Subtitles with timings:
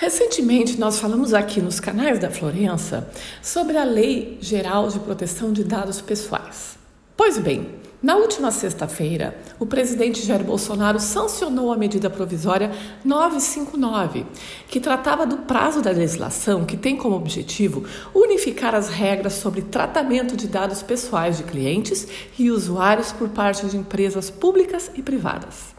[0.00, 3.10] Recentemente, nós falamos aqui nos canais da Florença
[3.42, 6.78] sobre a Lei Geral de Proteção de Dados Pessoais.
[7.16, 7.66] Pois bem,
[8.00, 12.70] na última sexta-feira, o presidente Jair Bolsonaro sancionou a medida provisória
[13.04, 14.24] 959,
[14.68, 20.36] que tratava do prazo da legislação que tem como objetivo unificar as regras sobre tratamento
[20.36, 22.06] de dados pessoais de clientes
[22.38, 25.76] e usuários por parte de empresas públicas e privadas.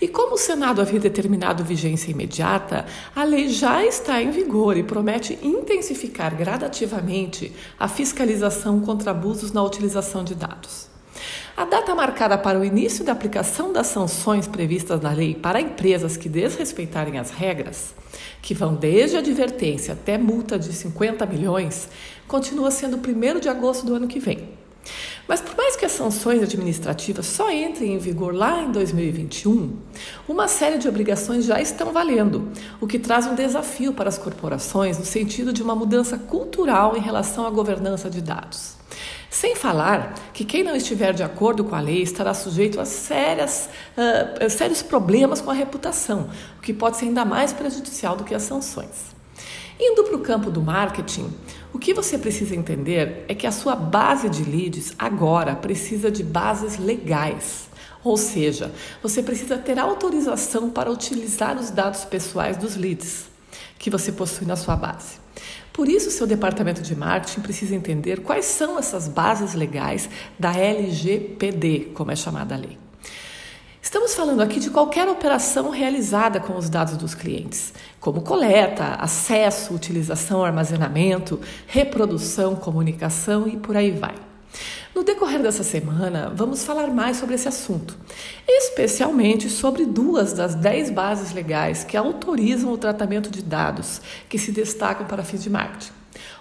[0.00, 4.82] E como o Senado havia determinado vigência imediata, a lei já está em vigor e
[4.82, 10.88] promete intensificar gradativamente a fiscalização contra abusos na utilização de dados.
[11.56, 16.16] A data marcada para o início da aplicação das sanções previstas na lei para empresas
[16.16, 17.94] que desrespeitarem as regras,
[18.42, 21.88] que vão desde advertência até multa de 50 milhões,
[22.26, 24.53] continua sendo o 1 de agosto do ano que vem.
[25.26, 29.74] Mas por mais que as sanções administrativas só entrem em vigor lá em 2021,
[30.28, 34.98] uma série de obrigações já estão valendo, o que traz um desafio para as corporações
[34.98, 38.76] no sentido de uma mudança cultural em relação à governança de dados.
[39.30, 43.68] Sem falar que quem não estiver de acordo com a lei estará sujeito a sérias,
[43.96, 48.34] uh, sérios problemas com a reputação, o que pode ser ainda mais prejudicial do que
[48.34, 49.14] as sanções.
[49.78, 51.32] Indo para o campo do marketing,
[51.72, 56.22] o que você precisa entender é que a sua base de leads agora precisa de
[56.22, 57.68] bases legais.
[58.04, 63.26] Ou seja, você precisa ter autorização para utilizar os dados pessoais dos leads
[63.78, 65.18] que você possui na sua base.
[65.72, 71.90] Por isso, seu departamento de marketing precisa entender quais são essas bases legais da LGPD,
[71.94, 72.83] como é chamada a lei.
[73.94, 79.72] Estamos falando aqui de qualquer operação realizada com os dados dos clientes, como coleta, acesso,
[79.72, 84.16] utilização, armazenamento, reprodução, comunicação e por aí vai.
[84.92, 87.96] No decorrer dessa semana, vamos falar mais sobre esse assunto,
[88.48, 94.50] especialmente sobre duas das dez bases legais que autorizam o tratamento de dados que se
[94.50, 95.92] destacam para fins de marketing: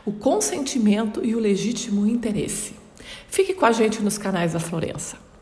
[0.04, 2.74] o consentimento e o legítimo interesse.
[3.28, 5.33] Fique com a gente nos canais da Florença.